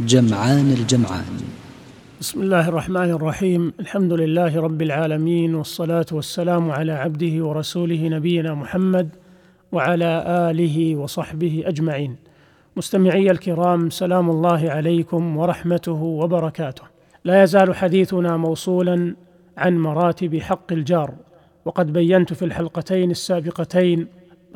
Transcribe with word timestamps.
جمعان 0.00 0.72
الجمعان. 0.72 1.42
بسم 2.20 2.42
الله 2.42 2.68
الرحمن 2.68 3.10
الرحيم. 3.10 3.72
الحمد 3.80 4.12
لله 4.12 4.60
رب 4.60 4.82
العالمين 4.82 5.54
والصلاة 5.54 6.06
والسلام 6.12 6.70
على 6.70 6.92
عبده 6.92 7.44
ورسوله 7.44 8.08
نبينا 8.08 8.54
محمد 8.54 9.08
وعلى 9.72 10.24
آله 10.50 10.96
وصحبه 10.96 11.62
أجمعين. 11.66 12.16
مستمعي 12.76 13.30
الكرام 13.30 13.90
سلام 13.90 14.30
الله 14.30 14.70
عليكم 14.70 15.36
ورحمته 15.36 16.02
وبركاته. 16.02 16.82
لا 17.24 17.42
يزال 17.42 17.74
حديثنا 17.74 18.36
موصولا 18.36 19.14
عن 19.56 19.78
مراتب 19.78 20.38
حق 20.38 20.72
الجار 20.72 21.14
وقد 21.64 21.92
بينت 21.92 22.32
في 22.32 22.44
الحلقتين 22.44 23.10
السابقتين 23.10 24.06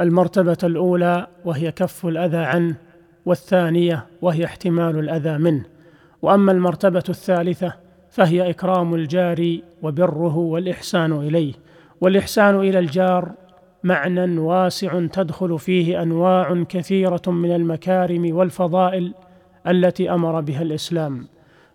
المرتبة 0.00 0.58
الأولى 0.64 1.26
وهي 1.44 1.72
كف 1.72 2.06
الأذى 2.06 2.36
عنه 2.36 2.85
والثانية 3.26 4.06
وهي 4.22 4.44
احتمال 4.44 4.98
الأذى 4.98 5.38
منه. 5.38 5.64
وأما 6.22 6.52
المرتبة 6.52 7.04
الثالثة 7.08 7.72
فهي 8.10 8.50
إكرام 8.50 8.94
الجار 8.94 9.58
وبره 9.82 10.36
والإحسان 10.36 11.12
إليه. 11.12 11.52
والإحسان 12.00 12.60
إلى 12.60 12.78
الجار 12.78 13.32
معنى 13.84 14.38
واسع 14.38 15.06
تدخل 15.06 15.58
فيه 15.58 16.02
أنواع 16.02 16.64
كثيرة 16.68 17.22
من 17.26 17.54
المكارم 17.54 18.36
والفضائل 18.36 19.14
التي 19.66 20.10
أمر 20.10 20.40
بها 20.40 20.62
الإسلام. 20.62 21.26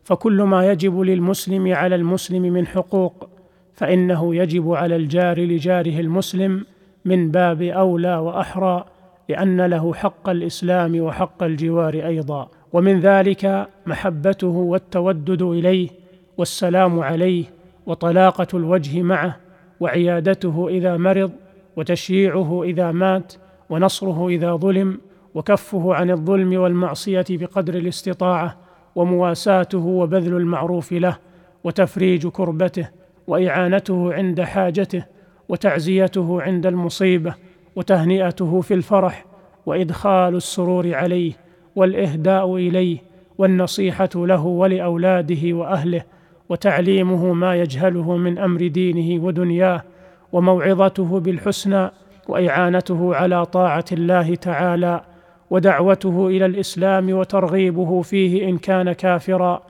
فكل 0.03 0.41
ما 0.41 0.72
يجب 0.72 0.99
للمسلم 0.99 1.73
على 1.73 1.95
المسلم 1.95 2.41
من 2.41 2.67
حقوق 2.67 3.29
فإنه 3.73 4.35
يجب 4.35 4.72
على 4.72 4.95
الجار 4.95 5.39
لجاره 5.39 5.99
المسلم 5.99 6.66
من 7.05 7.31
باب 7.31 7.61
أولى 7.61 8.17
وأحرى 8.17 8.85
لأن 9.31 9.61
له 9.61 9.93
حق 9.93 10.29
الإسلام 10.29 11.01
وحق 11.01 11.43
الجوار 11.43 11.93
أيضا 11.93 12.49
ومن 12.73 12.99
ذلك 12.99 13.67
محبته 13.85 14.47
والتودد 14.47 15.41
إليه 15.41 15.89
والسلام 16.38 16.99
عليه 16.99 17.45
وطلاقة 17.85 18.47
الوجه 18.53 19.01
معه 19.01 19.38
وعيادته 19.79 20.67
إذا 20.69 20.97
مرض 20.97 21.31
وتشييعه 21.75 22.63
إذا 22.63 22.91
مات 22.91 23.33
ونصره 23.69 24.27
إذا 24.27 24.55
ظلم 24.55 24.97
وكفه 25.35 25.93
عن 25.93 26.11
الظلم 26.11 26.61
والمعصية 26.61 27.25
بقدر 27.29 27.75
الاستطاعة 27.75 28.57
ومواساته 28.95 29.85
وبذل 29.85 30.33
المعروف 30.38 30.91
له 30.91 31.17
وتفريج 31.63 32.27
كربته 32.27 32.89
وإعانته 33.27 34.13
عند 34.13 34.41
حاجته 34.41 35.05
وتعزيته 35.49 36.41
عند 36.41 36.66
المصيبة 36.66 37.35
وتهنئته 37.75 38.61
في 38.61 38.73
الفرح 38.73 39.25
وإدخال 39.66 40.36
السرور 40.36 40.95
عليه 40.95 41.33
والإهداء 41.75 42.55
إليه 42.55 42.97
والنصيحة 43.38 44.09
له 44.16 44.45
ولأولاده 44.45 45.53
وأهله 45.53 46.03
وتعليمه 46.50 47.34
ما 47.34 47.56
يجهله 47.56 48.18
من 48.18 48.38
أمر 48.38 48.68
دينه 48.68 49.23
ودنياه 49.23 49.84
وموعظته 50.31 51.19
بالحسنى 51.19 51.91
وإعانته 52.28 53.16
على 53.16 53.45
طاعة 53.45 53.85
الله 53.91 54.35
تعالى 54.35 55.01
ودعوته 55.50 56.28
إلى 56.28 56.45
الإسلام 56.45 57.13
وترغيبه 57.13 58.01
فيه 58.01 58.50
إن 58.50 58.57
كان 58.57 58.91
كافرا 58.91 59.62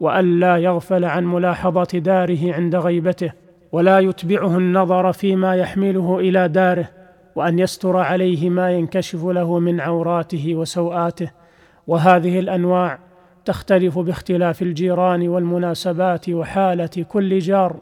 والا 0.00 0.56
يغفل 0.56 1.04
عن 1.04 1.24
ملاحظة 1.24 1.98
داره 1.98 2.54
عند 2.54 2.76
غيبته 2.76 3.32
ولا 3.72 3.98
يتبعه 3.98 4.58
النظر 4.58 5.12
فيما 5.12 5.54
يحمله 5.54 6.18
إلى 6.18 6.48
داره 6.48 6.88
وأن 7.36 7.58
يستر 7.58 7.96
عليه 7.96 8.50
ما 8.50 8.70
ينكشف 8.72 9.24
له 9.24 9.58
من 9.58 9.80
عوراته 9.80 10.54
وسوءاته 10.54 11.30
وهذه 11.86 12.38
الأنواع 12.38 12.98
تختلف 13.44 13.98
باختلاف 13.98 14.62
الجيران 14.62 15.28
والمناسبات 15.28 16.28
وحالة 16.28 17.04
كل 17.08 17.38
جار 17.38 17.76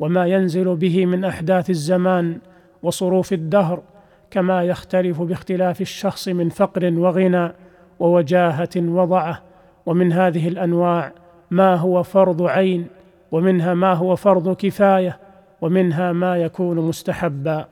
وما 0.00 0.26
ينزل 0.26 0.76
به 0.76 1.06
من 1.06 1.24
أحداث 1.24 1.70
الزمان 1.70 2.38
وصروف 2.82 3.32
الدهر 3.32 3.82
كما 4.30 4.62
يختلف 4.62 5.22
باختلاف 5.22 5.80
الشخص 5.80 6.28
من 6.28 6.48
فقر 6.48 6.92
وغنى 6.98 7.52
ووجاهة 7.98 8.70
وضعه. 8.76 9.42
ومن 9.86 10.12
هذه 10.12 10.48
الأنواع 10.48 11.12
ما 11.50 11.74
هو 11.74 12.02
فرض 12.02 12.42
عين 12.42 12.86
ومنها 13.32 13.74
ما 13.74 13.92
هو 13.92 14.16
فرض 14.16 14.56
كفاية 14.56 15.18
ومنها 15.60 16.12
ما 16.12 16.36
يكون 16.36 16.76
مستحبا. 16.76 17.66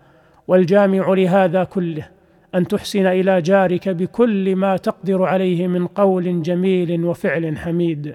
والجامع 0.49 1.15
لهذا 1.15 1.65
كله 1.65 2.09
أن 2.55 2.69
تحسن 2.69 3.07
إلى 3.07 3.43
جارك 3.43 3.89
بكل 3.89 4.57
ما 4.57 4.77
تقدر 4.77 5.23
عليه 5.23 5.67
من 5.67 5.87
قول 5.87 6.43
جميل 6.43 7.05
وفعل 7.05 7.57
حميد 7.59 8.15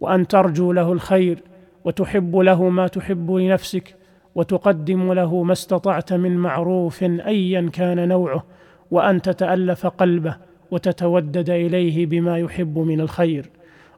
وأن 0.00 0.26
ترجو 0.26 0.72
له 0.72 0.92
الخير 0.92 1.38
وتحب 1.84 2.36
له 2.36 2.68
ما 2.68 2.86
تحب 2.86 3.30
لنفسك 3.30 3.94
وتقدم 4.34 5.12
له 5.12 5.42
ما 5.42 5.52
استطعت 5.52 6.12
من 6.12 6.36
معروف 6.36 7.02
ايا 7.02 7.70
كان 7.72 8.08
نوعه 8.08 8.44
وأن 8.90 9.22
تتألف 9.22 9.86
قلبه 9.86 10.36
وتتودد 10.70 11.50
إليه 11.50 12.06
بما 12.06 12.38
يحب 12.38 12.78
من 12.78 13.00
الخير. 13.00 13.50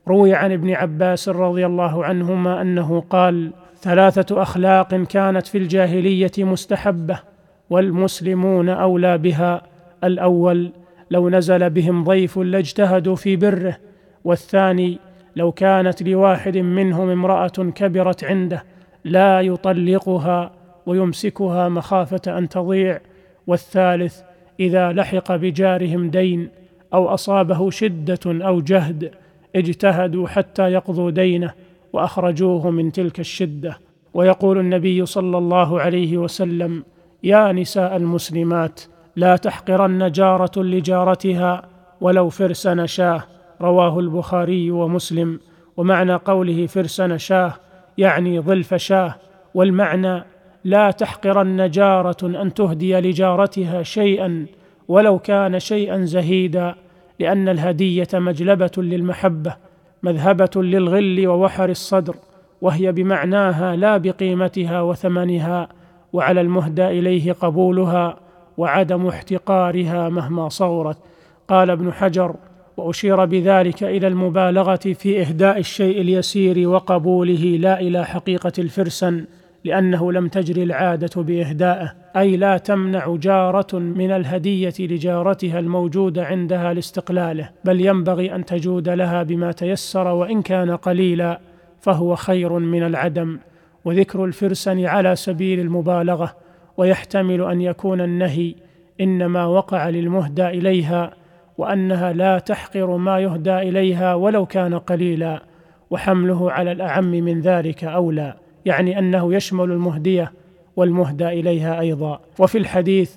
روي 0.09 0.35
عن 0.35 0.53
ابن 0.53 0.71
عباس 0.71 1.29
رضي 1.29 1.67
الله 1.67 2.05
عنهما 2.05 2.63
أنه 2.63 3.01
قال 3.01 3.53
ثلاثة 3.77 4.43
أخلاق 4.43 4.95
كانت 4.95 5.47
في 5.47 5.59
الجاهلية 5.59 6.33
مستحبة 6.39 7.34
والمسلمون 7.71 8.69
أولى 8.69 9.19
بها. 9.19 9.63
الأول 10.05 10.71
لو 11.11 11.31
نزل 11.31 11.71
بهم 11.71 12.05
ضيف 12.05 12.39
لاجتهدوا 12.39 13.17
في 13.17 13.37
بره 13.37 13.77
والثاني 14.25 14.99
لو 15.37 15.53
كانت 15.53 16.03
لواحد 16.03 16.59
منهم 16.59 17.11
امرأة 17.11 17.49
كبرت 17.49 18.25
عنده 18.25 18.65
لا 19.05 19.41
يطلقها 19.41 20.53
ويمسكها 20.87 21.69
مخافة 21.69 22.39
أن 22.39 22.49
تضيع. 22.49 23.01
والثالث 23.47 24.21
إذا 24.61 24.93
لحق 24.93 25.37
بجارهم 25.37 26.11
دين 26.11 26.49
أو 26.95 27.09
أصابه 27.09 27.71
شدة 27.71 28.19
أو 28.27 28.61
جهد 28.61 29.11
اجتهدوا 29.57 30.29
حتى 30.29 30.63
يقضوا 30.63 31.11
دينه 31.11 31.53
وأخرجوه 31.93 32.71
من 32.71 32.93
تلك 32.93 33.21
الشدة. 33.21 33.79
ويقول 34.15 34.59
النبي 34.59 35.07
صلى 35.07 35.39
الله 35.39 35.81
عليه 35.81 36.19
وسلم 36.19 36.85
يا 37.25 37.53
نساء 37.53 37.97
المسلمات 37.97 38.81
لا 39.17 39.37
تحقرن 39.37 40.11
جارة 40.11 40.63
لجارتها 40.63 41.63
ولو 42.01 42.29
فرس 42.29 42.67
نشاه 42.67 43.25
رواه 43.61 43.99
البخاري 43.99 44.71
ومسلم. 44.71 45.41
ومعنى 45.77 46.15
قوله 46.15 46.67
فرس 46.67 47.01
نشاه 47.01 47.53
يعني 47.99 48.41
ظلف 48.41 48.75
شاه. 48.75 49.15
والمعنى 49.55 50.25
لا 50.65 50.91
تحقرن 50.91 51.71
جارة 51.71 52.17
أن 52.43 52.55
تهدي 52.55 52.95
لجارتها 53.01 53.83
شيئا 53.83 54.47
ولو 54.89 55.19
كان 55.19 55.59
شيئا 55.59 56.05
زهيدا 56.05 56.75
لأن 57.21 57.49
الهدية 57.49 58.09
مجلبة 58.15 58.71
للمحبة 58.77 59.57
مذهبة 60.03 60.51
للغل 60.63 61.27
ووحر 61.27 61.69
الصدر 61.69 62.17
وهي 62.61 62.93
بمعناها 62.93 63.77
لا 63.77 63.97
بقيمتها 63.97 64.81
وثمنها. 64.81 65.69
وعلى 66.15 66.41
المهدى 66.41 66.87
إليه 66.87 67.33
قبولها 67.33 68.17
وعدم 68.57 69.07
احتقارها 69.07 70.09
مهما 70.09 70.49
صغرت 70.49 70.97
قال 71.49 71.71
ابن 71.71 71.93
حجر 71.93 72.35
وأشير 72.77 73.25
بذلك 73.25 73.83
إلى 73.83 74.07
المبالغة 74.07 74.77
في 74.77 75.21
إهداء 75.21 75.59
الشيء 75.59 76.01
اليسير 76.01 76.69
وقبوله 76.69 77.57
لا 77.61 77.81
إلى 77.81 78.05
حقيقة 78.05 78.53
الفرسن 78.59 79.25
لأنه 79.65 80.13
لم 80.13 80.29
تجري 80.29 80.63
العادة 80.63 81.23
باهدائه 81.23 81.93
أي 82.17 82.37
لا 82.37 82.57
تمنع 82.57 83.17
جارة 83.17 83.79
من 83.79 84.11
الهدية 84.11 84.75
لجارتها 84.79 85.59
الموجودة 85.59 86.25
عندها 86.25 86.75
لاستقلاله 86.75 87.51
بل 87.65 87.81
ينبغي 87.81 88.35
أن 88.35 88.45
تجود 88.45 88.89
لها 88.89 89.23
بما 89.23 89.53
تيسر 89.53 90.07
وإن 90.07 90.43
كان 90.43 90.77
قليلا 90.77 91.41
فهو 91.81 92.15
خير 92.15 92.53
من 92.53 92.83
العدم. 92.83 93.39
وذكر 93.85 94.25
الفرسن 94.25 94.85
على 94.85 95.17
سبيل 95.17 95.61
المبالغة 95.61 96.37
ويحتمل 96.77 97.43
أن 97.43 97.61
يكون 97.61 98.01
النهي 98.01 98.55
إنما 99.01 99.47
وقع 99.47 99.89
للمهدى 99.89 100.47
إليها 100.47 101.15
وأنها 101.59 102.13
لا 102.13 102.39
تحقر 102.39 102.97
ما 102.97 103.21
يهدى 103.21 103.59
إليها 103.59 104.15
ولو 104.15 104.47
كان 104.47 104.79
قليلا 104.79 105.43
وحمله 105.91 106.51
على 106.53 106.73
الأعم 106.73 107.11
من 107.11 107.41
ذلك 107.41 107.85
أولى 107.85 108.35
يعني 108.65 108.99
أنه 108.99 109.35
يشمل 109.35 109.71
المهدية 109.71 110.33
والمهدى 110.77 111.29
إليها 111.29 111.81
أيضا. 111.81 112.21
وفي 112.39 112.59
الحديث 112.59 113.17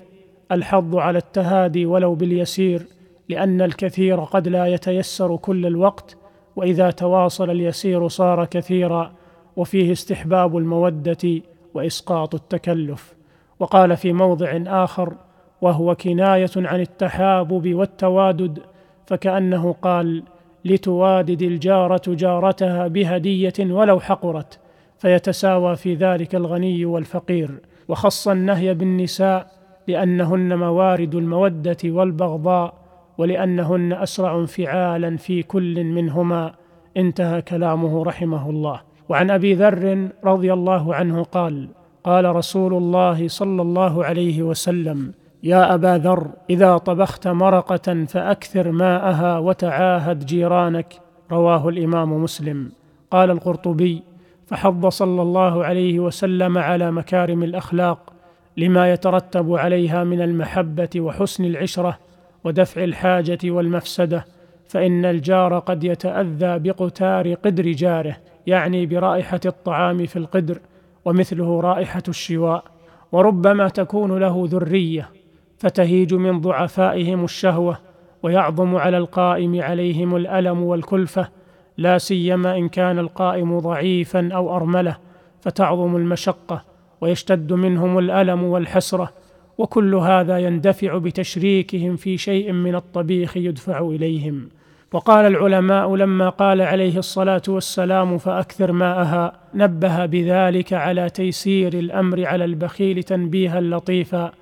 الحظ 0.52 0.96
على 0.96 1.18
التهادي 1.18 1.86
ولو 1.86 2.14
باليسير 2.14 2.82
لأن 3.28 3.62
الكثير 3.62 4.20
قد 4.20 4.48
لا 4.48 4.66
يتيسر 4.66 5.36
كل 5.36 5.66
الوقت 5.66 6.16
وإذا 6.56 6.90
تواصل 6.90 7.50
اليسير 7.50 8.08
صار 8.08 8.44
كثيرا. 8.44 9.12
وفيه 9.58 9.92
استحباب 9.92 10.56
المودة 10.56 11.42
وإسقاط 11.74 12.34
التكلف. 12.34 13.14
وقال 13.60 13.96
في 13.96 14.12
موضع 14.12 14.60
آخر 14.66 15.14
وهو 15.60 15.94
كناية 15.94 16.50
عن 16.56 16.80
التحابب 16.80 17.74
والتوادد 17.74 18.58
فكأنه 19.06 19.72
قال 19.82 20.22
لتوادد 20.64 21.42
الجارة 21.42 22.02
جارتها 22.06 22.88
بهدية 22.88 23.52
ولو 23.60 24.00
حقرت 24.00 24.58
فيتساوى 24.98 25.76
في 25.76 25.94
ذلك 25.94 26.34
الغني 26.34 26.84
والفقير. 26.84 27.50
وخص 27.88 28.28
النهي 28.28 28.74
بالنساء 28.74 29.50
لأنهن 29.88 30.58
موارد 30.58 31.14
المودة 31.14 31.76
والبغضاء 31.84 32.74
ولأنهن 33.18 33.92
أسرع 33.92 34.36
انفعالا 34.36 35.16
في 35.16 35.42
كل 35.42 35.84
منهما. 35.84 36.54
انتهى 36.96 37.42
كلامه 37.42 38.04
رحمه 38.04 38.50
الله. 38.50 38.87
وعن 39.08 39.30
أبي 39.30 39.54
ذر 39.54 40.08
رضي 40.24 40.52
الله 40.52 40.94
عنه 40.94 41.22
قال 41.22 41.68
قال 42.04 42.36
رسول 42.36 42.74
الله 42.74 43.28
صلى 43.28 43.62
الله 43.62 44.04
عليه 44.04 44.42
وسلم 44.42 45.12
يا 45.42 45.74
أبا 45.74 45.98
ذر 45.98 46.26
إذا 46.50 46.76
طبخت 46.76 47.28
مرقة 47.28 48.04
فأكثر 48.04 48.70
ماءها 48.70 49.38
وتعاهد 49.38 50.26
جيرانك. 50.26 51.00
رواه 51.30 51.68
الإمام 51.68 52.22
مسلم. 52.22 52.70
قال 53.10 53.30
القرطبي 53.30 54.02
فحض 54.46 54.86
صلى 54.86 55.22
الله 55.22 55.64
عليه 55.64 56.00
وسلم 56.00 56.58
على 56.58 56.90
مكارم 56.90 57.42
الأخلاق 57.42 58.12
لما 58.56 58.92
يترتب 58.92 59.52
عليها 59.52 60.04
من 60.04 60.20
المحبة 60.20 60.88
وحسن 60.96 61.44
العشرة 61.44 61.98
ودفع 62.44 62.84
الحاجة 62.84 63.38
والمفسدة 63.44 64.24
فإن 64.68 65.04
الجار 65.04 65.58
قد 65.58 65.84
يتأذى 65.84 66.58
بقتار 66.58 67.34
قدر 67.34 67.72
جاره. 67.72 68.16
يعني 68.48 68.86
برائحة 68.86 69.40
الطعام 69.46 70.06
في 70.06 70.16
القدر 70.16 70.58
ومثله 71.04 71.60
رائحة 71.60 72.02
الشواء 72.08 72.64
وربما 73.12 73.68
تكون 73.68 74.18
له 74.18 74.48
ذرية 74.50 75.10
فتهيج 75.58 76.14
من 76.14 76.40
ضعفائهم 76.40 77.24
الشهوة 77.24 77.78
ويعظم 78.22 78.76
على 78.76 78.98
القائم 78.98 79.62
عليهم 79.62 80.16
الألم 80.16 80.62
والكلفة 80.62 81.28
لا 81.76 81.98
سيما 81.98 82.56
إن 82.56 82.68
كان 82.68 82.98
القائم 82.98 83.58
ضعيفا 83.58 84.28
أو 84.32 84.56
أرملة 84.56 84.96
فتعظم 85.40 85.96
المشقة 85.96 86.64
ويشتد 87.00 87.52
منهم 87.52 87.98
الألم 87.98 88.44
والحسرة 88.44 89.12
وكل 89.58 89.94
هذا 89.94 90.38
يندفع 90.38 90.98
بتشريكهم 90.98 91.96
في 91.96 92.18
شيء 92.18 92.52
من 92.52 92.74
الطبيخ 92.74 93.36
يدفع 93.36 93.80
إليهم. 93.80 94.48
وقال 94.92 95.26
العلماء 95.26 95.96
لما 95.96 96.28
قال 96.28 96.60
عليه 96.60 96.98
الصلاة 96.98 97.42
والسلام 97.48 98.18
فأكثر 98.18 98.72
ماءها 98.72 99.32
نبه 99.54 100.06
بذلك 100.06 100.72
على 100.72 101.10
تيسير 101.10 101.74
الأمر 101.74 102.26
على 102.26 102.44
البخيل 102.44 103.02
تنبيها 103.02 103.60
لطيفا 103.60 104.32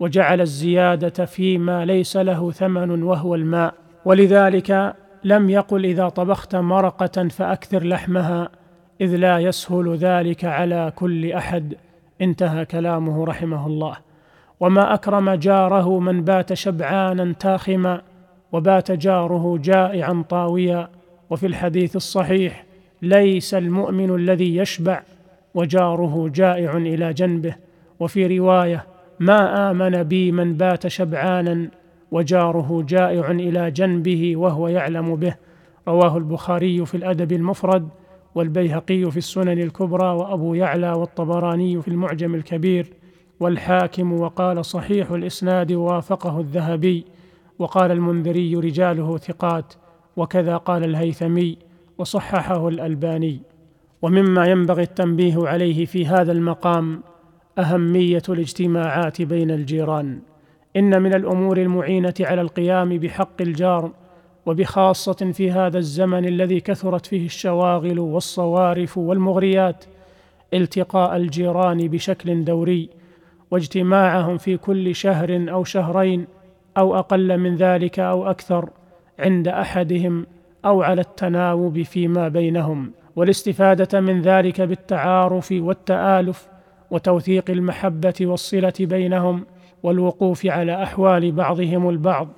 وجعل 0.00 0.40
الزيادة 0.40 1.24
فيما 1.24 1.84
ليس 1.84 2.16
له 2.16 2.50
ثمن 2.50 3.02
وهو 3.02 3.34
الماء. 3.34 3.74
ولذلك 4.04 4.94
لم 5.24 5.50
يقل 5.50 5.84
إذا 5.84 6.08
طبخت 6.08 6.56
مرقة 6.56 7.28
فأكثر 7.28 7.84
لحمها 7.84 8.48
إذ 9.00 9.16
لا 9.16 9.38
يسهل 9.38 9.96
ذلك 9.96 10.44
على 10.44 10.92
كل 10.96 11.32
أحد. 11.32 11.74
انتهى 12.20 12.64
كلامه 12.64 13.24
رحمه 13.24 13.66
الله. 13.66 13.96
وما 14.60 14.94
أكرم 14.94 15.30
جاره 15.30 16.00
من 16.00 16.24
بات 16.24 16.52
شبعانا 16.52 17.32
تاخما 17.32 18.02
وبات 18.52 18.92
جاره 18.92 19.58
جائعا 19.62 20.24
طاويا 20.28 20.88
وفي 21.30 21.46
الحديث 21.46 21.96
الصحيح 21.96 22.64
ليس 23.02 23.54
المؤمن 23.54 24.14
الذي 24.14 24.56
يشبع 24.56 25.02
وجاره 25.54 26.28
جائع 26.34 26.76
إلى 26.76 27.12
جنبه. 27.12 27.54
وفي 28.00 28.38
رواية 28.38 28.86
ما 29.20 29.70
آمن 29.70 30.02
بي 30.02 30.32
من 30.32 30.54
بات 30.54 30.86
شبعانا 30.86 31.68
وجاره 32.10 32.84
جائع 32.88 33.30
إلى 33.30 33.70
جنبه 33.70 34.36
وهو 34.36 34.68
يعلم 34.68 35.16
به. 35.16 35.34
رواه 35.88 36.16
البخاري 36.16 36.86
في 36.86 36.96
الأدب 36.96 37.32
المفرد 37.32 37.88
والبيهقي 38.34 39.10
في 39.10 39.16
السنن 39.16 39.62
الكبرى 39.62 40.06
وأبو 40.06 40.54
يعلى 40.54 40.92
والطبراني 40.92 41.82
في 41.82 41.88
المعجم 41.88 42.34
الكبير. 42.34 42.86
والحاكم 43.40 44.12
وقال 44.12 44.64
صحيح 44.64 45.10
الإسناد 45.10 45.72
وافقه 45.72 46.40
الذهبي. 46.40 47.04
وقال 47.62 47.90
المنذري 47.90 48.56
رجاله 48.56 49.18
ثقات 49.18 49.74
وكذا 50.16 50.56
قال 50.56 50.84
الهيثمي 50.84 51.58
وصححه 51.98 52.68
الألباني. 52.68 53.40
ومما 54.02 54.46
ينبغي 54.46 54.82
التنبيه 54.82 55.48
عليه 55.48 55.86
في 55.86 56.06
هذا 56.06 56.32
المقام 56.32 57.02
أهمية 57.58 58.22
الاجتماعات 58.28 59.22
بين 59.22 59.50
الجيران. 59.50 60.20
إن 60.76 61.02
من 61.02 61.14
الأمور 61.14 61.56
المعينة 61.58 62.14
على 62.20 62.40
القيام 62.40 62.98
بحق 62.98 63.42
الجار 63.42 63.92
وبخاصة 64.46 65.32
في 65.32 65.50
هذا 65.50 65.78
الزمن 65.78 66.24
الذي 66.24 66.60
كثرت 66.60 67.06
فيه 67.06 67.26
الشواغل 67.26 67.98
والصوارف 67.98 68.98
والمغريات 68.98 69.84
التقاء 70.54 71.16
الجيران 71.16 71.88
بشكل 71.88 72.44
دوري 72.44 72.88
واجتماعهم 73.50 74.38
في 74.38 74.56
كل 74.56 74.94
شهر 74.94 75.46
أو 75.50 75.64
شهرين 75.64 76.26
أو 76.78 76.98
أقل 76.98 77.38
من 77.38 77.56
ذلك 77.56 77.98
أو 78.00 78.30
أكثر 78.30 78.70
عند 79.18 79.48
أحدهم 79.48 80.26
أو 80.64 80.82
على 80.82 81.00
التناوب 81.00 81.82
فيما 81.82 82.28
بينهم 82.28 82.92
والاستفادة 83.16 84.00
من 84.00 84.22
ذلك 84.22 84.60
بالتعارف 84.60 85.52
والتآلف 85.52 86.48
وتوثيق 86.90 87.50
المحبة 87.50 88.14
والصلة 88.20 88.72
بينهم 88.80 89.44
والوقوف 89.82 90.46
على 90.46 90.82
أحوال 90.82 91.32
بعضهم 91.32 91.88
البعض 91.88 92.28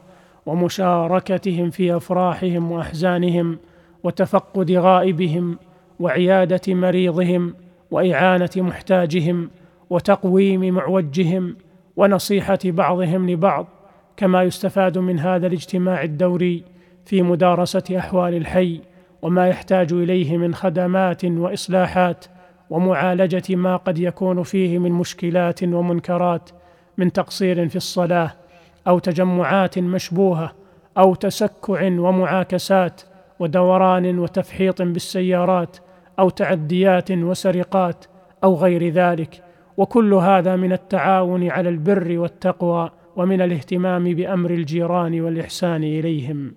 ومشاركتهم 0.47 1.71
في 1.71 1.97
أفراحهم 1.97 2.73
وأحزانهم 2.73 3.59
وتفقد 4.05 4.71
غائبهم 4.71 5.59
وعيادة 6.01 6.75
مريضهم 6.75 7.55
وإعانة 7.91 8.51
محتاجهم 8.57 9.51
وتقويم 9.91 10.75
معوجهم 10.75 11.57
ونصيحة 11.97 12.59
بعضهم 12.65 13.31
لبعض. 13.31 13.67
كما 14.17 14.43
يستفاد 14.43 14.99
من 14.99 15.19
هذا 15.19 15.47
الاجتماع 15.47 16.03
الدوري 16.03 16.65
في 17.05 17.23
مدارسة 17.23 17.83
أحوال 17.99 18.35
الحي 18.35 18.81
وما 19.23 19.49
يحتاج 19.49 19.93
إليه 19.93 20.37
من 20.37 20.55
خدمات 20.55 21.25
وإصلاحات 21.25 22.25
ومعالجة 22.71 23.57
ما 23.57 23.77
قد 23.77 23.99
يكون 23.99 24.43
فيه 24.43 24.79
من 24.79 24.93
مشكلات 24.93 25.63
ومنكرات 25.63 26.51
من 26.99 27.13
تقصير 27.13 27.69
في 27.69 27.77
الصلاة 27.77 28.33
أو 28.89 28.99
تجمعات 28.99 29.79
مشبوهة 29.79 30.53
أو 30.99 31.15
تسكع 31.15 31.87
ومعاكسات 31.87 33.03
ودوران 33.39 34.19
وتفحيط 34.19 34.83
بالسيارات 34.83 35.77
أو 36.19 36.31
تعديات 36.31 37.11
وسرقات 37.11 38.05
أو 38.45 38.55
غير 38.55 38.89
ذلك. 38.89 39.43
وكل 39.77 40.15
هذا 40.15 40.57
من 40.57 40.73
التعاون 40.73 41.51
على 41.51 41.69
البر 41.69 42.19
والتقوى 42.19 42.91
ومن 43.17 43.41
الاهتمام 43.41 44.05
بأمر 44.05 44.51
الجيران 44.51 45.21
والإحسان 45.21 45.85
إليهم 45.85 46.55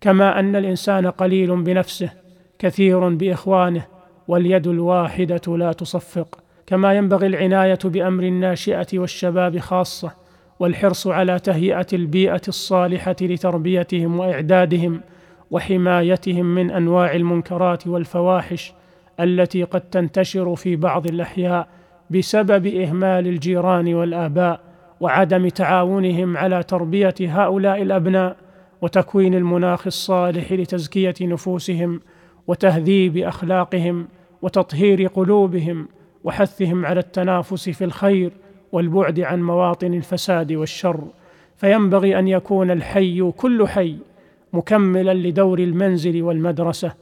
كما 0.00 0.40
أن 0.40 0.56
الإنسان 0.56 1.06
قليل 1.06 1.62
بنفسه 1.62 2.10
كثير 2.58 3.08
بإخوانه 3.08 3.86
واليد 4.28 4.66
الواحدة 4.66 5.56
لا 5.56 5.72
تصفق 5.72 6.38
كما 6.66 6.94
ينبغي 6.94 7.26
العناية 7.26 7.78
بأمر 7.84 8.22
الناشئة 8.22 8.86
والشباب 8.94 9.58
خاصة 9.58 10.12
والحرص 10.60 11.06
على 11.06 11.38
تهيئة 11.38 11.86
البيئة 11.92 12.40
الصالحة 12.48 13.16
لتربيتهم 13.20 14.18
وإعدادهم 14.18 15.00
وحمايتهم 15.50 16.46
من 16.46 16.70
أنواع 16.70 17.14
المنكرات 17.14 17.86
والفواحش 17.86 18.72
التي 19.20 19.62
قد 19.64 19.80
تنتشر 19.80 20.56
في 20.56 20.76
بعض 20.76 21.06
الأحياء 21.06 21.68
بسبب 22.10 22.66
إهمال 22.66 23.26
الجيران 23.26 23.94
والآباء. 23.94 24.60
وعدم 25.02 25.48
تعاونهم 25.48 26.36
على 26.36 26.62
تربية 26.62 27.14
هؤلاء 27.20 27.82
الأبناء 27.82 28.36
وتكوين 28.82 29.34
المناخ 29.34 29.86
الصالح 29.86 30.52
لتزكية 30.52 31.14
نفوسهم 31.20 32.00
وتهذيب 32.46 33.16
أخلاقهم 33.16 34.08
وتطهير 34.42 35.06
قلوبهم 35.06 35.88
وحثهم 36.24 36.86
على 36.86 37.00
التنافس 37.00 37.68
في 37.68 37.84
الخير 37.84 38.32
والبعد 38.72 39.20
عن 39.20 39.42
مواطن 39.42 39.94
الفساد 39.94 40.52
والشر. 40.52 41.04
فينبغي 41.56 42.18
أن 42.18 42.28
يكون 42.28 42.70
الحي 42.70 43.32
كل 43.36 43.68
حي 43.68 43.96
مكملا 44.52 45.14
لدور 45.14 45.58
المنزل 45.58 46.22
والمدرسة 46.22 46.92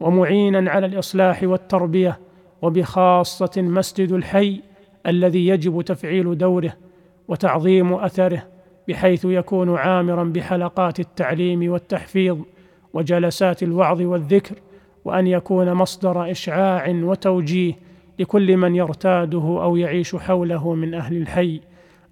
ومعينا 0.00 0.70
على 0.70 0.86
الإصلاح 0.86 1.42
والتربية 1.42 2.18
وبخاصة 2.62 3.62
مسجد 3.62 4.12
الحي 4.12 4.60
الذي 5.06 5.46
يجب 5.48 5.82
تفعيل 5.82 6.38
دوره. 6.38 6.85
وتعظيم 7.28 7.94
أثره 7.94 8.42
بحيث 8.88 9.24
يكون 9.24 9.76
عامرا 9.76 10.24
بحلقات 10.24 11.00
التعليم 11.00 11.72
والتحفيظ 11.72 12.38
وجلسات 12.94 13.62
الوعظ 13.62 14.00
والذكر 14.00 14.54
وأن 15.04 15.26
يكون 15.26 15.72
مصدر 15.72 16.30
إشعاع 16.30 16.88
وتوجيه 16.88 17.74
لكل 18.18 18.56
من 18.56 18.76
يرتاده 18.76 19.38
أو 19.38 19.76
يعيش 19.76 20.16
حوله 20.16 20.74
من 20.74 20.94
أهل 20.94 21.16
الحي. 21.16 21.60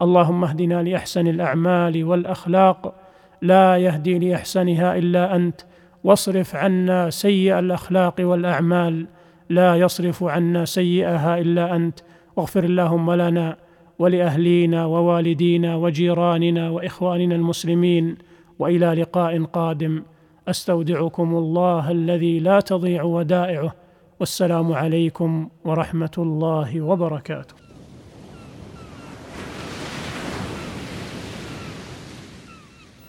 اللهم 0.02 0.44
اهدنا 0.44 0.83
لأحسن 0.83 1.26
الأعمال 1.26 2.04
والأخلاق. 2.04 2.94
لا 3.42 3.76
يهدي 3.76 4.18
لأحسنها 4.18 4.97
إلا 4.97 5.37
أنت. 5.37 5.61
واصرف 6.04 6.56
عنا 6.56 7.11
سيء 7.11 7.59
الأخلاق 7.59 8.14
والأعمال. 8.21 9.06
لا 9.50 9.76
يصرف 9.76 10.25
عنا 10.25 10.64
سيئها 10.64 11.38
إلا 11.38 11.76
أنت. 11.76 12.00
واغفر 12.37 12.64
اللهم 12.64 13.12
لنا 13.12 13.56
ولأهلينا 13.98 14.86
ووالدينا 14.86 15.76
وجيراننا 15.76 16.70
وإخواننا 16.70 17.34
المسلمين 17.34 18.16
وإلى 18.58 18.86
لقاء 18.86 19.42
قادم. 19.44 20.02
أستودعكم 20.48 21.34
الله 21.34 21.90
الذي 21.90 22.38
لا 22.38 22.60
تضيع 22.60 23.02
ودائعه. 23.02 23.74
والسلام 24.20 24.72
عليكم 24.72 25.48
ورحمة 25.64 26.16
الله 26.18 26.80
وبركاته. 26.80 27.54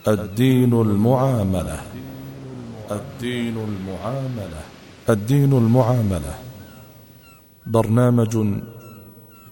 الدين 0.08 0.74
المعاملة. 0.74 1.80
الدين 2.92 3.58
المعاملة. 3.58 4.62
الدين 5.10 5.54
المعاملة. 5.54 6.34
برنامج 7.68 8.38